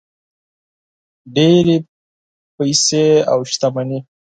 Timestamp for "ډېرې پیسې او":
1.35-3.39